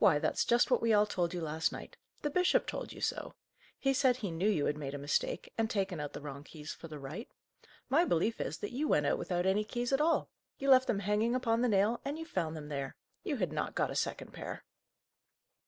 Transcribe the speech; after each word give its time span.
Why, 0.00 0.18
that's 0.18 0.44
just 0.44 0.68
what 0.68 0.82
we 0.82 0.92
all 0.92 1.06
told 1.06 1.32
you 1.32 1.40
last 1.40 1.70
night. 1.70 1.96
The 2.22 2.30
bishop 2.30 2.66
told 2.66 2.92
you 2.92 3.00
so. 3.00 3.34
He 3.78 3.94
said 3.94 4.16
he 4.16 4.32
knew 4.32 4.48
you 4.50 4.66
had 4.66 4.76
made 4.76 4.94
a 4.94 4.98
mistake, 4.98 5.52
and 5.56 5.70
taken 5.70 6.00
out 6.00 6.12
the 6.12 6.20
wrong 6.20 6.42
keys 6.42 6.72
for 6.72 6.88
the 6.88 6.98
right. 6.98 7.28
My 7.88 8.04
belief 8.04 8.40
is, 8.40 8.58
that 8.58 8.72
you 8.72 8.88
went 8.88 9.06
out 9.06 9.16
without 9.16 9.46
any 9.46 9.62
keys 9.62 9.92
at 9.92 10.00
all. 10.00 10.28
You 10.58 10.70
left 10.70 10.88
them 10.88 10.98
hanging 10.98 11.36
upon 11.36 11.60
the 11.62 11.68
nail, 11.68 12.00
and 12.04 12.18
you 12.18 12.24
found 12.26 12.56
them 12.56 12.66
there. 12.66 12.96
You 13.22 13.36
had 13.36 13.52
not 13.52 13.76
got 13.76 13.92
a 13.92 13.94
second 13.94 14.32
pair!" 14.32 14.64